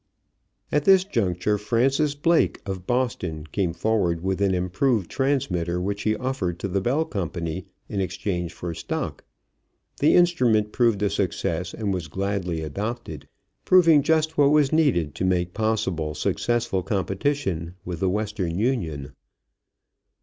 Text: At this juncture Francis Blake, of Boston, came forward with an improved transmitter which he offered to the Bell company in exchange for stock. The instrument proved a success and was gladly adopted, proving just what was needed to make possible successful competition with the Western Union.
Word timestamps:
At 0.71 0.85
this 0.85 1.03
juncture 1.03 1.59
Francis 1.59 2.15
Blake, 2.15 2.59
of 2.65 2.87
Boston, 2.87 3.45
came 3.51 3.71
forward 3.71 4.23
with 4.23 4.41
an 4.41 4.55
improved 4.55 5.11
transmitter 5.11 5.79
which 5.79 6.01
he 6.01 6.15
offered 6.15 6.57
to 6.57 6.67
the 6.67 6.81
Bell 6.81 7.05
company 7.05 7.67
in 7.87 8.01
exchange 8.01 8.51
for 8.51 8.73
stock. 8.73 9.23
The 9.99 10.15
instrument 10.15 10.71
proved 10.71 11.03
a 11.03 11.09
success 11.11 11.71
and 11.71 11.93
was 11.93 12.07
gladly 12.07 12.61
adopted, 12.61 13.27
proving 13.63 14.01
just 14.01 14.39
what 14.39 14.49
was 14.49 14.73
needed 14.73 15.13
to 15.13 15.23
make 15.23 15.53
possible 15.53 16.15
successful 16.15 16.81
competition 16.81 17.75
with 17.85 17.99
the 17.99 18.09
Western 18.09 18.57
Union. 18.57 19.11